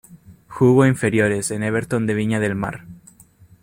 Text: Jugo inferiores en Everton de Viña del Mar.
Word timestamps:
Jugo 0.47 0.87
inferiores 0.87 1.51
en 1.51 1.61
Everton 1.61 2.07
de 2.07 2.15
Viña 2.15 2.39
del 2.39 2.55
Mar. 2.55 2.85